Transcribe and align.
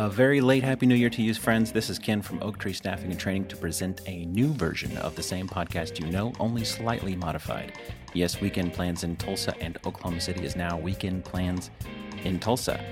A 0.00 0.08
very 0.08 0.40
late 0.40 0.64
Happy 0.64 0.86
New 0.86 0.94
Year 0.94 1.10
to 1.10 1.20
you, 1.20 1.34
friends. 1.34 1.72
This 1.72 1.90
is 1.90 1.98
Ken 1.98 2.22
from 2.22 2.42
Oak 2.42 2.56
Tree 2.56 2.72
Staffing 2.72 3.10
and 3.10 3.20
Training 3.20 3.48
to 3.48 3.56
present 3.56 4.00
a 4.06 4.24
new 4.24 4.54
version 4.54 4.96
of 4.96 5.14
the 5.14 5.22
same 5.22 5.46
podcast 5.46 6.00
you 6.00 6.10
know, 6.10 6.32
only 6.40 6.64
slightly 6.64 7.14
modified. 7.14 7.74
Yes, 8.14 8.40
Weekend 8.40 8.72
Plans 8.72 9.04
in 9.04 9.16
Tulsa 9.16 9.54
and 9.60 9.76
Oklahoma 9.84 10.22
City 10.22 10.42
is 10.42 10.56
now 10.56 10.78
Weekend 10.78 11.26
Plans 11.26 11.70
in 12.24 12.38
Tulsa. 12.38 12.82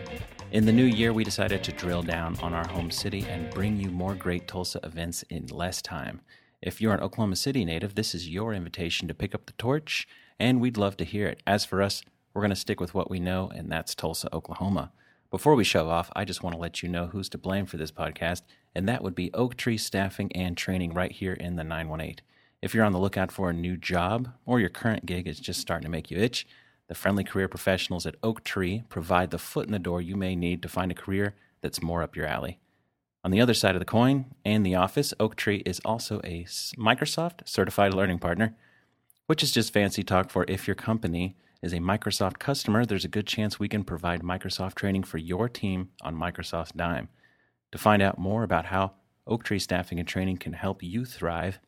In 0.53 0.67
the 0.67 0.73
new 0.73 0.85
year, 0.85 1.15
we 1.15 1.25
decided 1.25 1.65
to 1.65 1.73
drill 1.73 2.03
down 2.03 2.37
on 2.43 2.53
our 2.53 2.69
home 2.69 2.91
city 2.91 3.25
and 3.27 3.49
bring 3.55 3.79
you 3.79 3.89
more 3.91 4.15
great 4.15 4.47
Tulsa 4.47 4.79
events 4.85 5.23
in 5.31 5.47
less 5.47 5.81
time. 5.81 6.21
If 6.61 6.79
you're 6.79 6.93
an 6.93 7.01
Oklahoma 7.01 7.37
City 7.37 7.65
native, 7.65 7.95
this 7.95 8.15
is 8.15 8.29
your 8.29 8.53
invitation 8.53 9.09
to 9.09 9.15
pick 9.15 9.35
up 9.35 9.47
the 9.47 9.53
torch, 9.53 10.07
and 10.39 10.61
we'd 10.61 10.77
love 10.77 10.99
to 10.99 11.07
hear 11.07 11.27
it. 11.27 11.43
As 11.47 11.65
for 11.65 11.81
us, 11.81 12.03
we're 12.35 12.43
going 12.43 12.51
to 12.51 12.55
stick 12.55 12.81
with 12.81 12.93
what 12.93 13.11
we 13.11 13.19
know, 13.19 13.51
and 13.55 13.73
that's 13.73 13.95
Tulsa, 13.95 14.29
Oklahoma. 14.31 14.93
Before 15.31 15.55
we 15.55 15.63
show 15.63 15.91
off, 15.91 16.11
I 16.17 16.25
just 16.25 16.43
want 16.43 16.55
to 16.55 16.61
let 16.61 16.83
you 16.83 16.89
know 16.89 17.09
who's 17.09 17.29
to 17.29 17.37
blame 17.37 17.67
for 17.67 17.77
this 17.77 17.93
podcast, 17.93 18.41
and 18.75 18.89
that 18.89 19.03
would 19.03 19.15
be 19.15 19.31
Oak 19.35 19.59
Tree 19.59 19.77
Staffing 19.77 20.33
and 20.35 20.57
Training 20.57 20.95
right 20.95 21.13
here 21.13 21.35
in 21.35 21.57
the 21.57 21.65
918. 21.65 22.25
If 22.63 22.73
you're 22.73 22.85
on 22.87 22.93
the 22.93 22.99
lookout 22.99 23.31
for 23.31 23.51
a 23.51 23.53
new 23.53 23.77
job 23.77 24.31
or 24.47 24.59
your 24.59 24.71
current 24.71 25.05
gig 25.05 25.29
is 25.29 25.39
just 25.39 25.61
starting 25.61 25.85
to 25.85 25.91
make 25.91 26.11
you 26.11 26.17
itch, 26.17 26.47
the 26.87 26.95
friendly 26.95 27.25
career 27.25 27.47
professionals 27.47 28.07
at 28.07 28.15
Oak 28.23 28.43
Tree 28.43 28.85
provide 28.89 29.31
the 29.31 29.39
foot 29.39 29.67
in 29.67 29.73
the 29.73 29.79
door 29.79 30.01
you 30.01 30.17
may 30.17 30.35
need 30.35 30.63
to 30.63 30.69
find 30.69 30.91
a 30.91 30.95
career 30.95 31.35
that's 31.61 31.83
more 31.83 32.03
up 32.03 32.17
your 32.17 32.25
alley. 32.25 32.59
On 33.23 33.31
the 33.31 33.43
other 33.43 33.53
side 33.53 33.75
of 33.75 33.81
the 33.81 33.85
coin 33.85 34.35
and 34.47 34.65
the 34.65 34.77
office, 34.77 35.13
Oak 35.21 35.37
Tree 35.37 35.63
is 35.67 35.79
also 35.85 36.23
a 36.25 36.45
Microsoft 36.79 37.47
certified 37.47 37.93
learning 37.93 38.19
partner, 38.19 38.57
which 39.27 39.43
is 39.43 39.53
just 39.53 39.75
fancy 39.75 40.03
talk 40.03 40.31
for 40.31 40.47
if 40.49 40.67
your 40.67 40.75
company 40.75 41.37
is 41.63 41.73
a 41.73 41.79
Microsoft 41.79 42.39
customer, 42.39 42.85
there's 42.85 43.05
a 43.05 43.09
good 43.09 43.27
chance 43.27 43.59
we 43.59 43.69
can 43.69 43.85
provide 43.85 44.23
Microsoft 44.23 44.75
training 44.75 45.03
for 45.03 45.19
your 45.19 45.49
team 45.49 45.91
on 46.03 46.15
Microsoft's 46.15 46.73
dime. 46.73 47.09
To 47.73 47.79
find 47.79 48.01
out 48.01 48.19
more 48.19 48.43
about 48.43 48.67
how 48.67 48.93
Oak 49.27 49.45
Tree 49.45 49.59
Staffing 49.59 49.99
and 49.99 50.09
Training 50.09 50.39
can 50.39 50.53
help 50.55 50.83
you 50.83 51.05
thrive, 51.05 51.59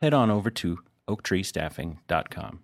head 0.00 0.14
on 0.14 0.30
over 0.30 0.50
to 0.50 0.78
oaktreestaffing.com. 1.08 2.60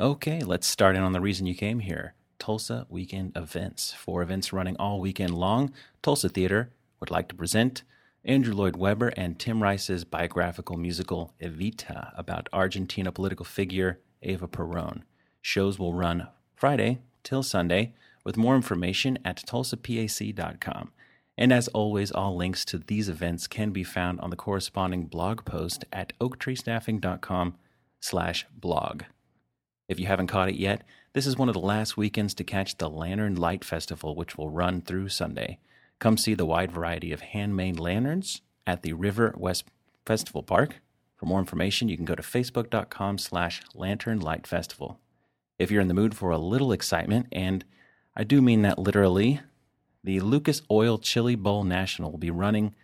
Okay, 0.00 0.40
let's 0.40 0.66
start 0.66 0.96
in 0.96 1.02
on 1.02 1.12
the 1.12 1.20
reason 1.20 1.46
you 1.46 1.54
came 1.54 1.80
here. 1.80 2.14
Tulsa 2.38 2.86
Weekend 2.88 3.36
Events. 3.36 3.92
Four 3.92 4.22
events 4.22 4.52
running 4.52 4.76
all 4.76 5.00
weekend 5.00 5.34
long. 5.34 5.72
Tulsa 6.02 6.28
Theater 6.28 6.72
would 7.00 7.10
like 7.10 7.28
to 7.28 7.34
present 7.34 7.82
Andrew 8.24 8.54
Lloyd 8.54 8.76
Webber 8.76 9.08
and 9.16 9.38
Tim 9.38 9.62
Rice's 9.62 10.04
biographical 10.04 10.76
musical 10.76 11.34
Evita 11.40 12.12
about 12.16 12.48
Argentina 12.52 13.10
political 13.10 13.44
figure 13.44 14.00
Eva 14.22 14.46
Peron. 14.46 15.04
Shows 15.48 15.78
will 15.78 15.94
run 15.94 16.28
Friday 16.56 16.98
till 17.22 17.42
Sunday, 17.42 17.94
with 18.22 18.36
more 18.36 18.54
information 18.54 19.18
at 19.24 19.38
tulsapac.com. 19.46 20.92
And 21.38 21.52
as 21.54 21.68
always, 21.68 22.12
all 22.12 22.36
links 22.36 22.66
to 22.66 22.76
these 22.76 23.08
events 23.08 23.46
can 23.46 23.70
be 23.70 23.82
found 23.82 24.20
on 24.20 24.28
the 24.28 24.36
corresponding 24.36 25.06
blog 25.06 25.46
post 25.46 25.86
at 25.90 26.12
oaktreestaffing.com 26.18 27.54
slash 27.98 28.44
blog. 28.54 29.04
If 29.88 29.98
you 29.98 30.04
haven't 30.04 30.26
caught 30.26 30.50
it 30.50 30.56
yet, 30.56 30.82
this 31.14 31.26
is 31.26 31.38
one 31.38 31.48
of 31.48 31.54
the 31.54 31.60
last 31.60 31.96
weekends 31.96 32.34
to 32.34 32.44
catch 32.44 32.76
the 32.76 32.90
Lantern 32.90 33.34
Light 33.34 33.64
Festival, 33.64 34.14
which 34.14 34.36
will 34.36 34.50
run 34.50 34.82
through 34.82 35.08
Sunday. 35.08 35.60
Come 35.98 36.18
see 36.18 36.34
the 36.34 36.44
wide 36.44 36.72
variety 36.72 37.10
of 37.10 37.22
handmade 37.22 37.80
lanterns 37.80 38.42
at 38.66 38.82
the 38.82 38.92
River 38.92 39.34
West 39.34 39.64
Festival 40.04 40.42
Park. 40.42 40.82
For 41.16 41.24
more 41.24 41.40
information, 41.40 41.88
you 41.88 41.96
can 41.96 42.04
go 42.04 42.14
to 42.14 42.22
facebook.com 42.22 43.16
slash 43.16 43.62
lantern 43.74 44.20
light 44.20 44.46
festival 44.46 45.00
if 45.58 45.70
you're 45.70 45.82
in 45.82 45.88
the 45.88 45.94
mood 45.94 46.14
for 46.14 46.30
a 46.30 46.38
little 46.38 46.72
excitement, 46.72 47.26
and 47.32 47.64
I 48.16 48.24
do 48.24 48.40
mean 48.40 48.62
that 48.62 48.78
literally, 48.78 49.40
the 50.04 50.20
Lucas 50.20 50.62
Oil 50.70 50.98
Chili 50.98 51.34
Bowl 51.34 51.64
National 51.64 52.10
will 52.10 52.18
be 52.18 52.30
running 52.30 52.74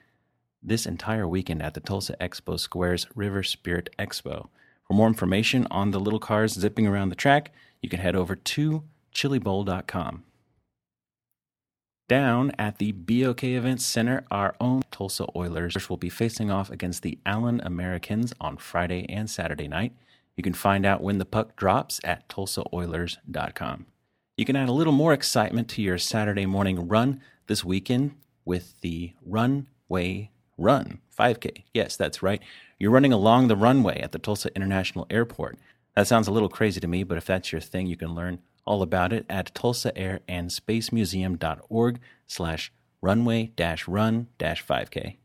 this 0.62 0.86
entire 0.86 1.28
weekend 1.28 1.62
at 1.62 1.75
the 1.75 1.80
Tulsa 1.80 2.17
Expo 2.20 2.58
Square's 2.58 3.06
River 3.14 3.42
Spirit 3.42 3.91
Expo. 3.98 4.48
For 4.86 4.95
more 4.95 5.08
information 5.08 5.67
on 5.70 5.90
the 5.90 6.01
little 6.01 6.18
cars 6.18 6.55
zipping 6.55 6.86
around 6.86 7.11
the 7.11 7.14
track, 7.14 7.52
you 7.80 7.89
can 7.89 8.01
head 8.01 8.17
over 8.17 8.35
to 8.35 8.83
chilibowl.com. 9.14 10.24
Down 12.06 12.52
at 12.58 12.79
the 12.79 12.92
BOK 12.92 13.45
Events 13.45 13.85
Center, 13.85 14.24
our 14.30 14.55
own 14.61 14.83
Tulsa 14.91 15.27
Oilers 15.35 15.89
will 15.89 15.96
be 15.96 16.11
facing 16.11 16.51
off 16.51 16.70
against 16.70 17.02
the 17.02 17.18
Allen 17.24 17.62
Americans 17.64 18.35
on 18.41 18.58
Friday 18.58 19.06
and 19.08 19.30
Saturday 19.30 19.68
night. 19.68 19.95
You 20.36 20.42
can 20.42 20.55
find 20.55 20.84
out 20.84 21.02
when 21.02 21.18
the 21.18 21.24
puck 21.24 21.56
drops 21.56 22.00
at 22.05 22.28
TulsaOilers.com. 22.28 23.86
You 24.36 24.45
can 24.45 24.56
add 24.56 24.68
a 24.68 24.72
little 24.72 24.92
more 24.92 25.12
excitement 25.12 25.68
to 25.70 25.83
your 25.83 25.98
Saturday 25.98 26.46
morning 26.46 26.89
run 26.89 27.20
this 27.46 27.64
weekend 27.64 28.17
with 28.44 28.80
the 28.80 29.12
Runway 29.24 30.30
Run 30.58 31.00
5K. 31.17 31.64
Yes, 31.73 31.96
that's 31.96 32.23
right. 32.23 32.42
You're 32.78 32.90
running 32.90 33.12
along 33.12 33.48
the 33.48 33.56
runway 33.56 34.00
at 34.00 34.12
the 34.12 34.18
Tulsa 34.18 34.55
International 34.56 35.06
Airport. 35.08 35.58
That 35.94 36.08
sounds 36.08 36.27
a 36.27 36.33
little 36.33 36.48
crazy 36.48 36.80
to 36.80 36.89
me, 36.89 37.05
but 37.05 37.17
if 37.17 37.27
that's 37.27 37.52
your 37.52 37.61
thing, 37.61 37.86
you 37.86 37.96
can 37.96 38.14
learn 38.14 38.40
all 38.64 38.83
about 38.83 39.12
it 39.12 39.24
at 39.28 39.55
tulsaairandspacemuseum.org 39.55 42.00
slash 42.27 42.73
runway-run-5k. 43.00 45.17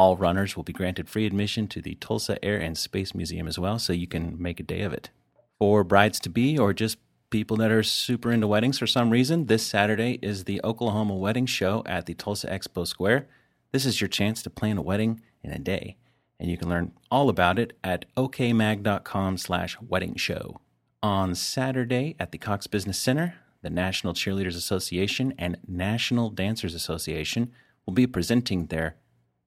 All 0.00 0.16
runners 0.16 0.56
will 0.56 0.64
be 0.64 0.72
granted 0.72 1.10
free 1.10 1.26
admission 1.26 1.68
to 1.68 1.82
the 1.82 1.94
Tulsa 1.96 2.42
Air 2.42 2.58
and 2.58 2.78
Space 2.78 3.14
Museum 3.14 3.46
as 3.46 3.58
well, 3.58 3.78
so 3.78 3.92
you 3.92 4.06
can 4.06 4.34
make 4.40 4.58
a 4.58 4.62
day 4.62 4.80
of 4.80 4.94
it. 4.94 5.10
For 5.58 5.84
brides 5.84 6.18
to 6.20 6.30
be 6.30 6.56
or 6.58 6.72
just 6.72 6.96
people 7.28 7.58
that 7.58 7.70
are 7.70 7.82
super 7.82 8.32
into 8.32 8.46
weddings 8.46 8.78
for 8.78 8.86
some 8.86 9.10
reason, 9.10 9.44
this 9.44 9.66
Saturday 9.66 10.18
is 10.22 10.44
the 10.44 10.58
Oklahoma 10.64 11.14
Wedding 11.16 11.44
Show 11.44 11.82
at 11.84 12.06
the 12.06 12.14
Tulsa 12.14 12.48
Expo 12.48 12.86
Square. 12.86 13.28
This 13.72 13.84
is 13.84 14.00
your 14.00 14.08
chance 14.08 14.42
to 14.42 14.48
plan 14.48 14.78
a 14.78 14.82
wedding 14.82 15.20
in 15.42 15.50
a 15.50 15.58
day, 15.58 15.98
and 16.38 16.50
you 16.50 16.56
can 16.56 16.70
learn 16.70 16.92
all 17.10 17.28
about 17.28 17.58
it 17.58 17.76
at 17.84 18.06
okmag.com 18.16 19.36
slash 19.36 19.76
wedding 19.82 20.14
show. 20.16 20.62
On 21.02 21.34
Saturday 21.34 22.16
at 22.18 22.32
the 22.32 22.38
Cox 22.38 22.66
Business 22.66 22.98
Center, 22.98 23.34
the 23.60 23.68
National 23.68 24.14
Cheerleaders 24.14 24.56
Association 24.56 25.34
and 25.36 25.58
National 25.68 26.30
Dancers 26.30 26.72
Association 26.74 27.52
will 27.84 27.92
be 27.92 28.06
presenting 28.06 28.68
their 28.68 28.96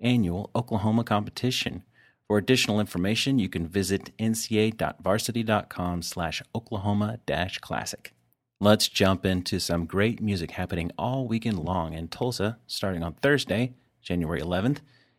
annual 0.03 0.52
Oklahoma 0.56 1.03
competition. 1.03 1.84
For 2.28 2.38
additional 2.38 2.80
information, 2.80 3.40
you 3.40 3.50
can 3.50 3.68
visit 3.68 4.16
nca.varsity.com 4.18 6.02
slash 6.02 6.44
Oklahoma 6.53 7.19
classic. 7.62 8.14
Let's 8.59 8.88
jump 8.88 9.25
into 9.25 9.59
some 9.59 9.86
great 9.86 10.22
music 10.22 10.52
happening 10.52 10.91
all 10.97 11.28
weekend 11.28 11.59
long 11.59 11.94
in 11.94 12.08
Tulsa, 12.08 12.58
starting 12.68 13.03
on 13.03 13.14
Thursday, 13.14 13.74
January 14.02 14.40
11th. 14.40 14.78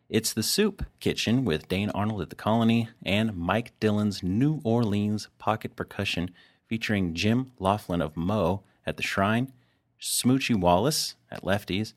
It's 0.09 0.33
the 0.33 0.43
Soup 0.43 0.85
Kitchen 0.99 1.45
with 1.45 1.67
Dane 1.67 1.89
Arnold 1.91 2.21
at 2.21 2.29
the 2.29 2.35
Colony 2.35 2.89
and 3.03 3.35
Mike 3.35 3.73
Dillon's 3.79 4.23
New 4.23 4.61
Orleans 4.63 5.29
Pocket 5.37 5.75
Percussion 5.75 6.31
featuring 6.67 7.13
Jim 7.13 7.51
Loughlin 7.59 8.01
of 8.01 8.15
moe. 8.15 8.63
at 8.85 8.97
the 8.97 9.03
Shrine, 9.03 9.51
Smoochie 9.99 10.59
Wallace 10.59 11.15
at 11.31 11.43
Lefties, 11.43 11.93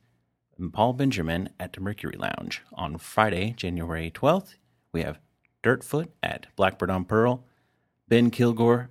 Paul 0.73 0.93
Benjamin 0.95 1.51
at 1.61 1.79
Mercury 1.81 2.17
Lounge. 2.19 2.63
On 2.73 2.99
Friday, 2.99 3.55
January 3.57 4.11
12th, 4.11 4.57
we 4.93 5.03
have 5.03 5.21
Dirtfoot 5.63 6.09
at 6.23 6.49
Blackbird 6.57 6.91
on 6.91 7.05
Pearl, 7.05 7.45
Ben 8.09 8.31
Kilgore 8.31 8.91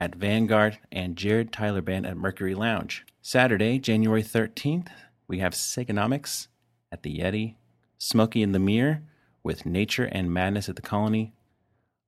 at 0.00 0.14
Vanguard, 0.14 0.78
and 0.90 1.16
Jared 1.16 1.52
Tyler 1.52 1.82
Band 1.82 2.06
at 2.06 2.16
Mercury 2.16 2.54
Lounge. 2.54 3.04
Saturday, 3.20 3.78
January 3.78 4.22
13th, 4.22 4.88
we 5.28 5.38
have 5.38 5.52
Seganomics 5.52 6.48
at 6.90 7.02
the 7.02 7.18
Yeti, 7.18 7.56
Smokey 7.98 8.42
and 8.42 8.54
the 8.54 8.58
Mirror 8.58 9.02
with 9.42 9.66
Nature 9.66 10.08
and 10.10 10.32
Madness 10.32 10.68
at 10.68 10.76
the 10.76 10.82
Colony, 10.82 11.34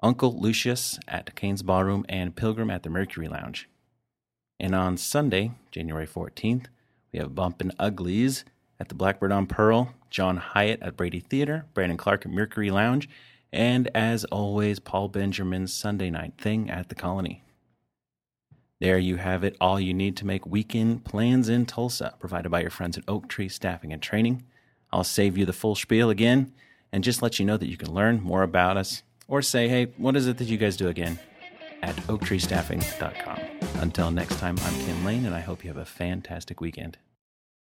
Uncle 0.02 0.38
Lucius 0.38 0.98
at 1.06 1.34
Cain's 1.34 1.62
Ballroom, 1.62 2.06
and 2.08 2.36
Pilgrim 2.36 2.70
at 2.70 2.82
the 2.82 2.90
Mercury 2.90 3.28
Lounge. 3.28 3.68
And 4.58 4.74
on 4.74 4.96
Sunday, 4.96 5.52
January 5.70 6.06
14th, 6.06 6.66
we 7.16 7.22
have 7.22 7.34
Bumpin' 7.34 7.72
Uglies 7.78 8.44
at 8.78 8.90
the 8.90 8.94
Blackbird 8.94 9.32
on 9.32 9.46
Pearl, 9.46 9.94
John 10.10 10.36
Hiatt 10.36 10.82
at 10.82 10.98
Brady 10.98 11.20
Theater, 11.20 11.64
Brandon 11.72 11.96
Clark 11.96 12.26
at 12.26 12.30
Mercury 12.30 12.70
Lounge, 12.70 13.08
and 13.50 13.88
as 13.94 14.26
always, 14.26 14.80
Paul 14.80 15.08
Benjamin's 15.08 15.72
Sunday 15.72 16.10
night 16.10 16.34
thing 16.36 16.68
at 16.68 16.90
the 16.90 16.94
Colony. 16.94 17.42
There 18.80 18.98
you 18.98 19.16
have 19.16 19.44
it, 19.44 19.56
all 19.62 19.80
you 19.80 19.94
need 19.94 20.14
to 20.18 20.26
make 20.26 20.44
weekend 20.44 21.06
plans 21.06 21.48
in 21.48 21.64
Tulsa, 21.64 22.14
provided 22.20 22.50
by 22.50 22.60
your 22.60 22.68
friends 22.68 22.98
at 22.98 23.04
Oak 23.08 23.30
Tree 23.30 23.48
Staffing 23.48 23.94
and 23.94 24.02
Training. 24.02 24.44
I'll 24.92 25.02
save 25.02 25.38
you 25.38 25.46
the 25.46 25.54
full 25.54 25.74
spiel 25.74 26.10
again 26.10 26.52
and 26.92 27.02
just 27.02 27.22
let 27.22 27.38
you 27.38 27.46
know 27.46 27.56
that 27.56 27.70
you 27.70 27.78
can 27.78 27.94
learn 27.94 28.20
more 28.20 28.42
about 28.42 28.76
us 28.76 29.02
or 29.26 29.40
say, 29.40 29.68
hey, 29.68 29.86
what 29.96 30.16
is 30.16 30.26
it 30.26 30.36
that 30.36 30.48
you 30.48 30.58
guys 30.58 30.76
do 30.76 30.88
again? 30.88 31.18
At 31.82 31.96
oaktreestaffing.com. 31.96 33.40
Until 33.80 34.10
next 34.10 34.38
time, 34.38 34.56
I'm 34.62 34.74
Ken 34.84 35.02
Lane, 35.02 35.24
and 35.24 35.34
I 35.34 35.40
hope 35.40 35.64
you 35.64 35.70
have 35.70 35.78
a 35.78 35.86
fantastic 35.86 36.60
weekend. 36.60 36.98